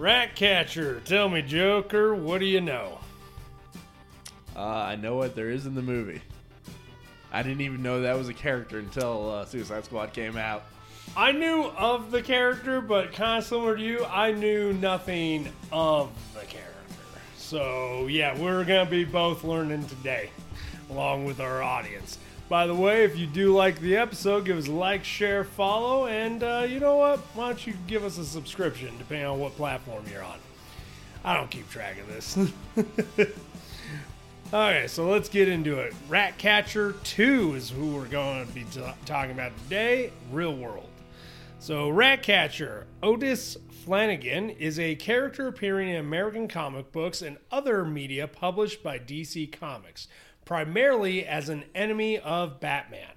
[0.00, 2.98] Ratcatcher, tell me, Joker, what do you know?
[4.56, 6.22] Uh, I know what there is in the movie.
[7.30, 10.62] I didn't even know that was a character until uh, Suicide Squad came out.
[11.14, 16.10] I knew of the character, but kind of similar to you, I knew nothing of
[16.32, 16.70] the character.
[17.36, 20.30] So, yeah, we're going to be both learning today,
[20.88, 22.16] along with our audience.
[22.50, 26.08] By the way, if you do like the episode, give us a like, share, follow,
[26.08, 27.20] and uh, you know what?
[27.34, 30.40] Why don't you give us a subscription, depending on what platform you're on?
[31.24, 32.36] I don't keep track of this.
[34.52, 35.94] okay, so let's get into it.
[36.08, 40.88] Ratcatcher 2 is who we're going to be t- talking about today Real World.
[41.60, 48.26] So, Ratcatcher, Otis Flanagan, is a character appearing in American comic books and other media
[48.26, 50.08] published by DC Comics
[50.44, 53.12] primarily as an enemy of Batman.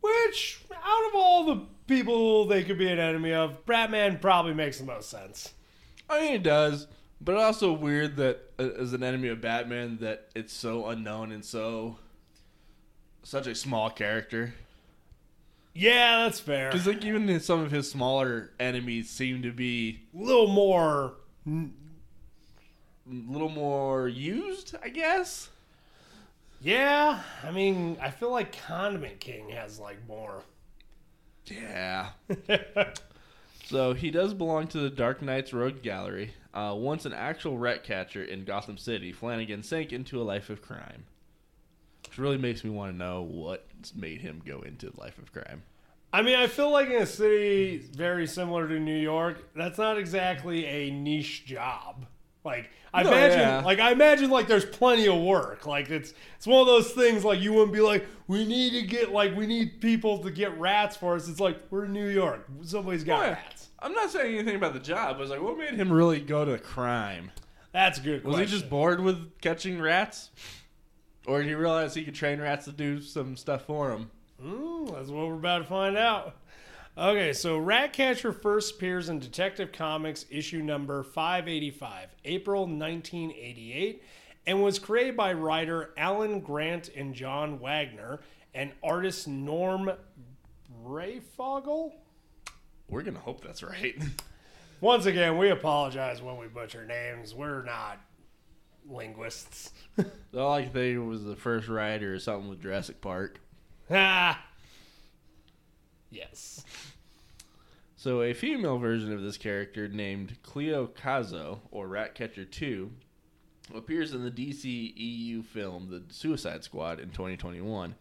[0.00, 4.78] Which, out of all the people they could be an enemy of, Batman probably makes
[4.78, 5.52] the most sense.
[6.08, 6.86] I mean, it does,
[7.20, 11.32] but it's also weird that uh, as an enemy of Batman, that it's so unknown
[11.32, 11.98] and so
[13.22, 14.54] such a small character.
[15.74, 16.70] Yeah, that's fair.
[16.70, 21.14] Because like even some of his smaller enemies seem to be a little more,
[21.46, 21.68] a
[23.06, 25.48] little more used, I guess.
[26.60, 30.42] Yeah, I mean, I feel like Condiment King has like more.
[31.46, 32.10] Yeah.
[33.64, 36.34] so he does belong to the Dark Knight's Rogue Gallery.
[36.52, 40.60] Uh, once an actual rat catcher in Gotham City, Flanagan sank into a life of
[40.60, 41.04] crime.
[42.06, 45.62] Which really makes me want to know what's made him go into life of crime.
[46.12, 49.96] I mean, I feel like in a city very similar to New York, that's not
[49.96, 52.04] exactly a niche job.
[52.44, 53.60] Like I No, imagine, yeah.
[53.62, 55.66] like I imagine, like there's plenty of work.
[55.66, 57.24] Like it's it's one of those things.
[57.24, 60.58] Like you wouldn't be like, we need to get like we need people to get
[60.58, 61.28] rats for us.
[61.28, 62.46] It's like we're in New York.
[62.62, 63.32] Somebody's got What?
[63.32, 63.68] rats.
[63.82, 65.16] I'm not saying anything about the job.
[65.16, 67.30] I was like, what made him really go to crime?
[67.72, 68.24] That's a good.
[68.24, 68.48] Was question.
[68.52, 70.30] he just bored with catching rats?
[71.26, 74.10] Or did he realize he could train rats to do some stuff for him?
[74.42, 76.34] Mm, that's what we're about to find out.
[76.98, 84.02] Okay, so Ratcatcher first appears in Detective Comics issue number 585, April 1988,
[84.46, 88.20] and was created by writer Alan Grant and John Wagner
[88.54, 89.90] and artist Norm
[90.84, 91.92] Breyfogle.
[92.88, 93.94] We're gonna hope that's right.
[94.80, 97.34] Once again, we apologize when we butcher names.
[97.34, 97.98] We're not
[98.88, 99.70] linguists.
[100.36, 103.40] All I can think was the first writer or something with Jurassic Park.
[103.90, 104.42] ah.
[106.10, 106.64] Yes.
[107.96, 112.90] So, a female version of this character named Cleo Cazo, or Ratcatcher 2,
[113.74, 117.94] appears in the DC EU film The Suicide Squad in 2021.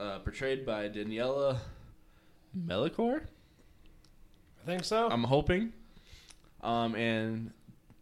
[0.00, 1.58] Uh, portrayed by Daniela
[2.52, 3.28] Melchior,
[4.60, 5.08] I think so.
[5.08, 5.72] I'm hoping.
[6.62, 7.52] Um, and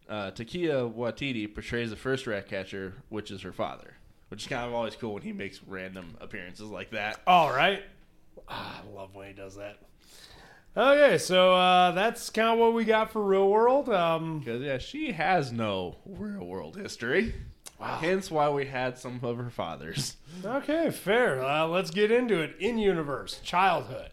[0.09, 3.95] uh, Taika Waititi portrays the first Ratcatcher, which is her father.
[4.29, 7.21] Which is kind of always cool when he makes random appearances like that.
[7.27, 7.83] All right.
[8.49, 9.79] Ah, I love when he does that.
[10.77, 13.89] Okay, so uh, that's kind of what we got for Real World.
[13.89, 17.35] Um, Because, yeah, she has no real world history.
[17.81, 17.99] Wow.
[18.01, 20.17] Hence why we had some of her fathers.
[20.45, 21.43] okay, fair.
[21.45, 22.57] Uh, let's get into it.
[22.61, 24.11] In universe, childhood.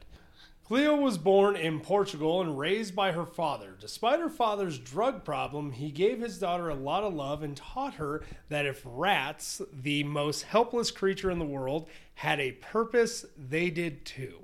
[0.67, 3.75] Cleo was born in Portugal and raised by her father.
[3.79, 7.93] Despite her father's drug problem, he gave his daughter a lot of love and taught
[7.95, 13.69] her that if rats, the most helpless creature in the world, had a purpose, they
[13.69, 14.43] did too.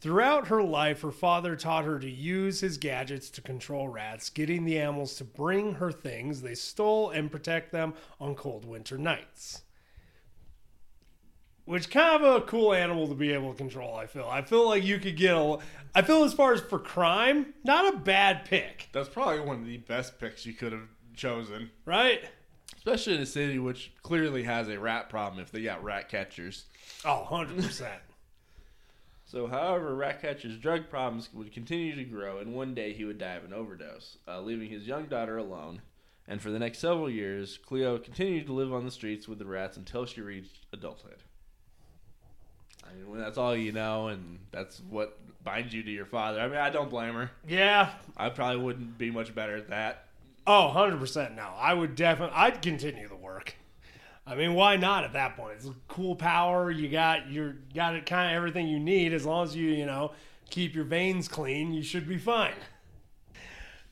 [0.00, 4.64] Throughout her life, her father taught her to use his gadgets to control rats, getting
[4.64, 9.62] the animals to bring her things they stole and protect them on cold winter nights
[11.70, 13.94] which kind of a cool animal to be able to control.
[13.94, 14.26] I feel.
[14.28, 15.58] I feel like you could get a.
[15.94, 19.66] I feel as far as for crime, not a bad pick, That's probably one of
[19.66, 21.70] the best picks you could have chosen.
[21.84, 22.24] right?
[22.76, 26.64] Especially in a city which clearly has a rat problem if they got rat catchers.
[27.04, 28.00] Oh, 100 percent.
[29.24, 33.34] So, however, Ratcatcher's drug problems would continue to grow, and one day he would die
[33.34, 35.82] of an overdose, uh, leaving his young daughter alone.
[36.26, 39.46] And for the next several years, Cleo continued to live on the streets with the
[39.46, 41.22] rats until she reached adulthood.
[42.90, 46.40] I mean, when that's all you know, and that's what binds you to your father.
[46.40, 47.30] I mean, I don't blame her.
[47.48, 47.90] Yeah.
[48.16, 50.06] I probably wouldn't be much better at that.
[50.46, 51.36] Oh, 100 percent.
[51.36, 52.36] No, I would definitely.
[52.36, 53.54] I'd continue the work.
[54.26, 55.54] I mean, why not at that point?
[55.56, 56.70] It's a cool power.
[56.70, 59.86] You got your got it kind of everything you need as long as you you
[59.86, 60.12] know
[60.50, 61.72] keep your veins clean.
[61.72, 62.54] You should be fine.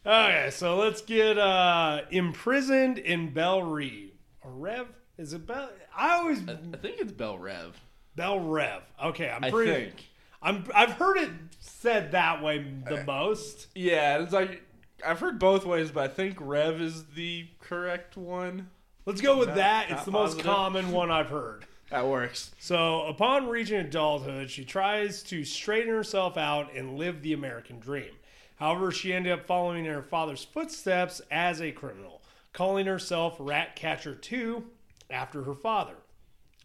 [0.07, 4.13] Okay, so let's get uh imprisoned in Belle Reve.
[4.43, 4.87] Or Rev?
[5.19, 5.71] Is it Bell?
[5.97, 7.79] I always I, I think it's Bell Rev.
[8.19, 8.83] Bell Rev.
[9.05, 9.73] Okay, I'm I pretty.
[9.73, 10.09] think.
[10.43, 10.65] I'm.
[10.75, 11.31] I've heard it
[11.61, 13.69] said that way the uh, most.
[13.75, 14.63] Yeah, it's like
[15.07, 18.69] I've heard both ways, but I think Rev is the correct one.
[19.07, 19.83] Let's go with Not- that.
[19.85, 21.65] It's not the most common one I've heard.
[21.91, 22.51] That works.
[22.59, 28.11] So, upon reaching adulthood, she tries to straighten herself out and live the American dream.
[28.57, 32.21] However, she ended up following in her father's footsteps as a criminal,
[32.53, 34.65] calling herself Ratcatcher 2
[35.09, 35.95] after her father.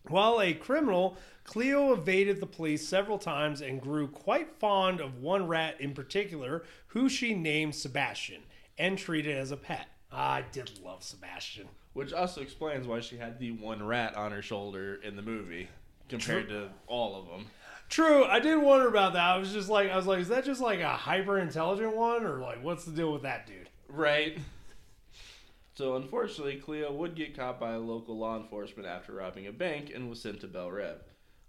[0.07, 5.47] While a criminal, Cleo evaded the police several times and grew quite fond of one
[5.47, 8.41] rat in particular, who she named Sebastian
[8.77, 9.87] and treated as a pet.
[10.11, 11.67] I did love Sebastian.
[11.93, 15.69] Which also explains why she had the one rat on her shoulder in the movie
[16.09, 17.47] compared to all of them.
[17.89, 19.23] True, I did wonder about that.
[19.23, 22.25] I was just like, I was like, is that just like a hyper intelligent one,
[22.25, 23.69] or like, what's the deal with that dude?
[23.87, 24.37] Right.
[25.75, 30.09] So unfortunately, Cleo would get caught by local law enforcement after robbing a bank and
[30.09, 31.01] was sent to Belle Reve,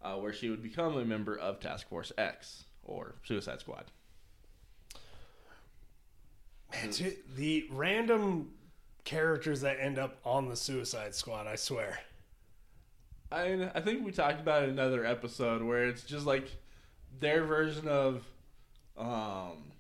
[0.03, 3.85] uh, where she would become a member of Task Force X or Suicide Squad.
[6.73, 6.91] Man,
[7.37, 8.53] the random
[9.05, 12.01] characters that end up on the Suicide Squad, I swear.
[13.31, 16.51] I I think we talked about it in another episode where it's just like
[17.21, 18.25] their version of,
[18.97, 19.73] um,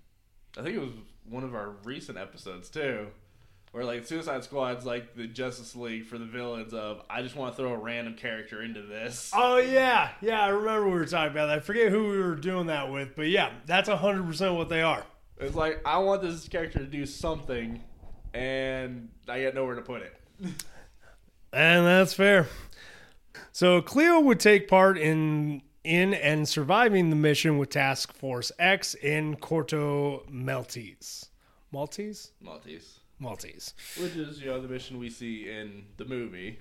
[0.56, 0.92] I think it was
[1.28, 3.08] one of our recent episodes too,
[3.74, 7.56] where like Suicide Squad's like the Justice League for the villains of I just want
[7.56, 9.32] to throw a random character into this.
[9.34, 11.56] Oh yeah, yeah, I remember we were talking about that.
[11.56, 14.80] I forget who we were doing that with, but yeah, that's hundred percent what they
[14.80, 15.04] are.
[15.40, 17.82] It's like I want this character to do something,
[18.32, 20.14] and I got nowhere to put it.
[21.52, 22.48] And that's fair.
[23.52, 28.94] So Cleo would take part in in and surviving the mission with Task Force X
[28.94, 31.26] in Corto Maltese.
[31.70, 32.32] Maltese?
[32.40, 33.74] Maltese, Maltese.
[34.00, 36.60] which is you know the mission we see in the movie,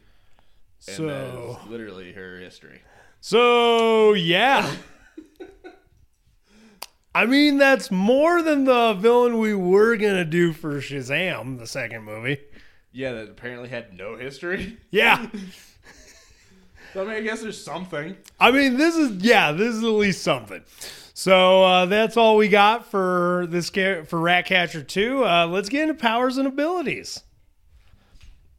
[0.88, 2.82] and So that is literally her history.
[3.22, 4.72] So yeah.
[7.16, 12.04] I mean that's more than the villain we were gonna do for Shazam, the second
[12.04, 12.40] movie.
[12.92, 14.78] Yeah, that apparently had no history.
[14.92, 15.28] Yeah.
[16.94, 18.16] So I mean, I guess there's something.
[18.40, 20.64] I mean, this is yeah, this is at least something.
[21.16, 25.26] So uh, that's all we got for this for Ratcatcher two.
[25.26, 27.22] Uh, let's get into powers and abilities.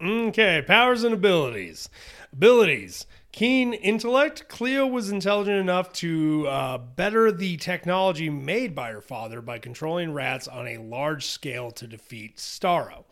[0.02, 1.88] Okay, powers and abilities.
[2.32, 3.06] Abilities.
[3.34, 4.46] Keen intellect.
[4.46, 10.12] Cleo was intelligent enough to uh, better the technology made by her father by controlling
[10.12, 13.02] rats on a large scale to defeat Starro.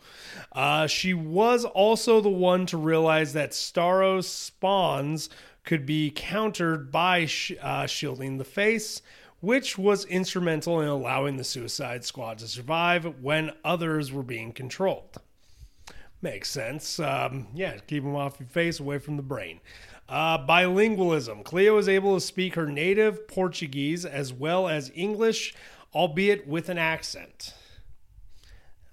[0.53, 5.29] Uh, she was also the one to realize that Starro's spawns
[5.65, 9.01] could be countered by sh- uh, shielding the face,
[9.41, 15.17] which was instrumental in allowing the Suicide Squad to survive when others were being controlled.
[16.21, 17.01] Makes sense.
[17.01, 19.59] Um, yeah, keep them off your face, away from the brain.
[20.09, 21.43] Uh, bilingualism.
[21.43, 25.55] Cleo is able to speak her native Portuguese as well as English,
[25.95, 27.53] albeit with an accent.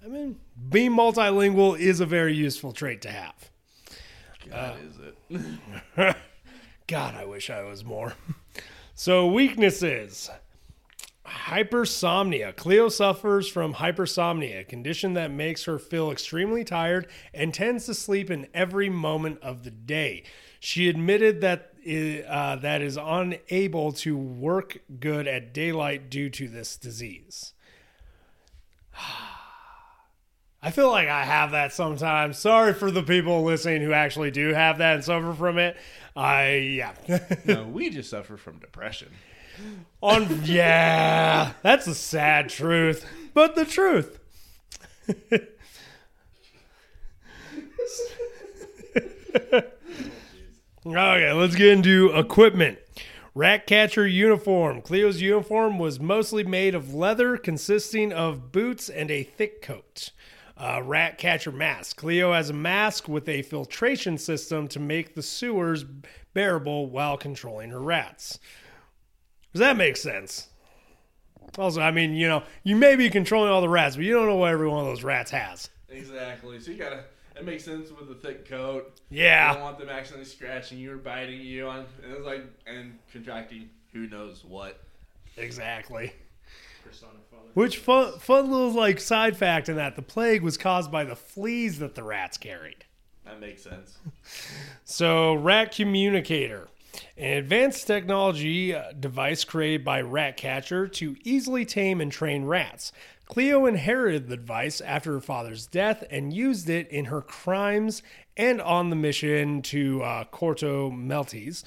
[0.03, 3.51] I mean, being multilingual is a very useful trait to have.
[4.49, 5.45] God, is
[5.99, 6.15] it?
[6.87, 8.13] God, I wish I was more.
[8.95, 10.29] So, weaknesses
[11.25, 12.55] hypersomnia.
[12.55, 17.93] Cleo suffers from hypersomnia, a condition that makes her feel extremely tired and tends to
[17.93, 20.23] sleep in every moment of the day.
[20.63, 21.73] She admitted that
[22.29, 27.53] uh, that is unable to work good at daylight due to this disease.
[30.61, 32.37] I feel like I have that sometimes.
[32.37, 35.77] Sorry for the people listening who actually do have that and suffer from it.
[36.15, 36.93] I yeah.
[37.45, 39.09] no, we just suffer from depression.
[40.03, 43.03] On yeah, that's a sad truth,
[43.33, 44.19] but the truth.
[50.97, 52.79] okay, let's get into equipment.
[53.33, 54.81] Ratcatcher uniform.
[54.81, 60.11] Cleo's uniform was mostly made of leather, consisting of boots and a thick coat.
[60.57, 61.97] Uh, Ratcatcher mask.
[61.97, 65.85] Cleo has a mask with a filtration system to make the sewers
[66.33, 68.37] bearable while controlling her rats.
[69.53, 70.49] Does that make sense?
[71.57, 74.27] Also, I mean, you know, you may be controlling all the rats, but you don't
[74.27, 75.69] know what every one of those rats has.
[75.89, 76.59] Exactly.
[76.59, 77.05] So you gotta.
[77.35, 78.93] It makes sense with the thick coat.
[79.09, 79.53] You Yeah.
[79.53, 81.85] don't want them accidentally scratching you or biting you on.
[82.03, 84.79] And it's like and contracting who knows what.
[85.37, 86.13] Exactly.
[86.83, 87.13] Persona.
[87.53, 91.15] Which fun, fun little like side fact in that the plague was caused by the
[91.15, 92.85] fleas that the rats carried.
[93.25, 93.97] That makes sense.
[94.83, 96.67] So, Rat Communicator,
[97.17, 102.91] an advanced technology uh, device created by Ratcatcher to easily tame and train rats.
[103.25, 108.03] Cleo inherited the device after her father's death and used it in her crimes
[108.35, 111.63] and on the mission to uh, Corto Maltese.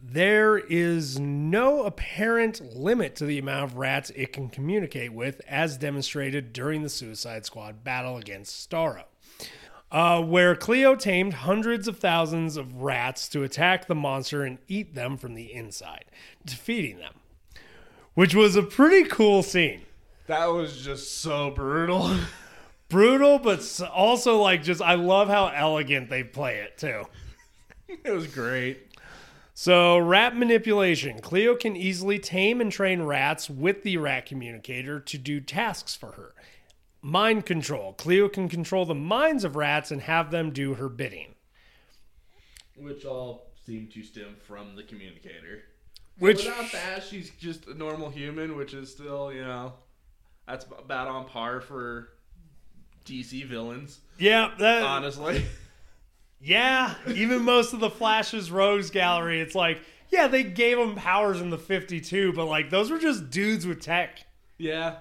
[0.00, 5.76] there is no apparent limit to the amount of rats it can communicate with, as
[5.76, 9.04] demonstrated during the Suicide Squad battle against Starro.
[9.92, 14.94] Uh, where Cleo tamed hundreds of thousands of rats to attack the monster and eat
[14.94, 16.06] them from the inside,
[16.46, 17.12] defeating them.
[18.14, 19.82] Which was a pretty cool scene.
[20.28, 22.16] That was just so brutal.
[22.88, 27.04] Brutal, but also like just, I love how elegant they play it too.
[27.88, 28.88] it was great.
[29.54, 31.20] So, rat manipulation.
[31.20, 36.12] Cleo can easily tame and train rats with the rat communicator to do tasks for
[36.12, 36.34] her.
[37.02, 37.94] Mind control.
[37.94, 41.34] Cleo can control the minds of rats and have them do her bidding.
[42.76, 45.64] Which all seem to stem from the communicator.
[46.18, 49.72] Which, Without that, she's just a normal human, which is still, you know,
[50.46, 52.10] that's about on par for
[53.04, 55.44] DC villains, yeah, that, honestly.
[56.40, 56.94] yeah.
[57.08, 59.80] Even most of the Flash's Rogues gallery, it's like,
[60.10, 63.80] yeah, they gave them powers in the 52, but like those were just dudes with
[63.80, 64.20] tech.
[64.58, 64.98] yeah.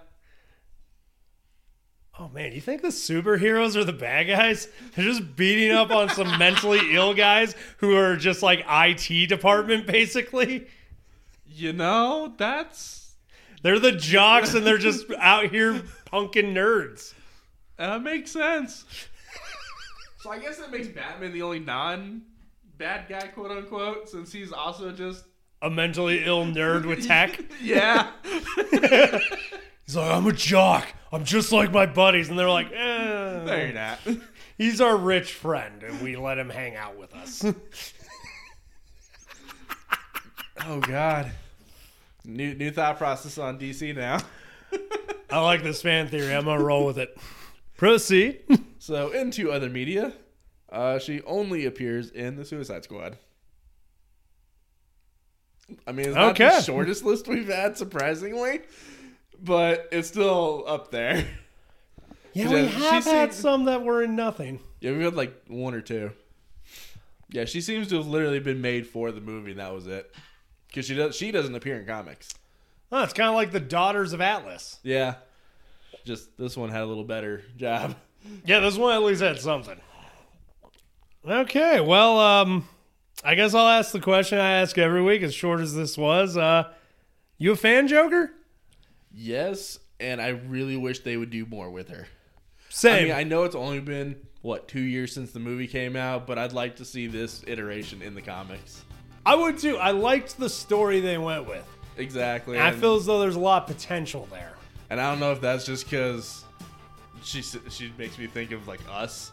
[2.19, 4.67] Oh man, you think the superheroes are the bad guys?
[4.95, 9.87] They're just beating up on some mentally ill guys who are just like IT department
[9.87, 10.67] basically.
[11.47, 13.13] You know, that's.
[13.63, 17.13] They're the jocks and they're just out here punking nerds.
[17.77, 18.85] That makes sense.
[20.19, 22.23] so I guess that makes Batman the only non
[22.77, 25.25] bad guy, quote unquote, since he's also just.
[25.61, 27.39] A mentally ill nerd with tech.
[27.61, 28.11] Yeah.
[29.85, 30.87] He's like, I'm a jock.
[31.11, 32.29] I'm just like my buddies.
[32.29, 33.99] And they're like, eh, no, you're not.
[34.57, 37.43] He's our rich friend and we let him hang out with us.
[40.67, 41.31] Oh, God.
[42.23, 44.19] New, new thought process on DC now.
[45.31, 46.35] I like this fan theory.
[46.35, 47.17] I'm going to roll with it.
[47.77, 48.41] Proceed.
[48.77, 50.13] So, into other media,
[50.71, 53.17] uh, she only appears in the Suicide Squad.
[55.87, 56.49] I mean, it's not Okay.
[56.49, 58.61] the shortest list we've had, surprisingly,
[59.43, 61.25] but it's still up there.
[62.33, 64.61] Yeah, we she have had seemed- some that were in nothing.
[64.79, 66.11] Yeah, we've had like one or two.
[67.29, 70.13] Yeah, she seems to have literally been made for the movie, and that was it.
[70.67, 72.33] Because she does, she doesn't appear in comics.
[72.91, 74.79] Oh, it's kind of like the Daughters of Atlas.
[74.83, 75.15] Yeah,
[76.05, 77.95] just this one had a little better job.
[78.45, 79.79] Yeah, this one at least had something.
[81.27, 82.67] Okay, well, um,
[83.23, 86.37] I guess I'll ask the question I ask every week, as short as this was.
[86.37, 86.71] Uh,
[87.37, 88.31] you a fan, Joker?
[89.13, 92.07] Yes, and I really wish they would do more with her.
[92.69, 92.93] Same.
[92.93, 96.25] I mean, I know it's only been what two years since the movie came out,
[96.25, 98.83] but I'd like to see this iteration in the comics.
[99.25, 99.77] I would too.
[99.77, 101.67] I liked the story they went with.
[101.97, 102.57] Exactly.
[102.57, 104.53] I and, feel as though there's a lot of potential there.
[104.89, 106.45] and I don't know if that's just because
[107.23, 109.31] she she makes me think of like us,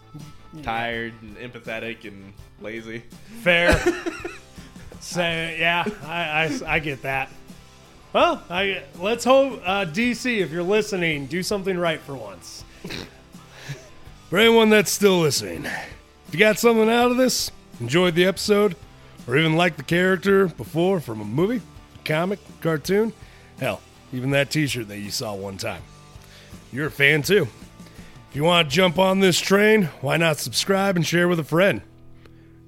[0.63, 3.05] tired and empathetic and lazy.
[3.43, 3.79] Fair.
[5.01, 7.31] so yeah, I, I, I get that.
[8.13, 12.65] Well, I let's hope uh, DC, if you're listening, do something right for once.
[14.31, 17.51] for anyone that's still listening, if you got something out of this,
[17.81, 18.77] enjoyed the episode,
[19.27, 21.61] or even liked the character before from a movie,
[22.07, 23.13] comic, cartoon,
[23.61, 25.83] hell, even that T-shirt that you saw one time,
[26.73, 27.47] you're a fan too.
[28.31, 31.45] If you want to jump on this train, why not subscribe and share with a
[31.45, 31.83] friend?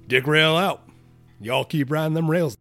[0.07, 0.83] Dick Rail out.
[1.39, 2.57] Y'all keep riding them rails.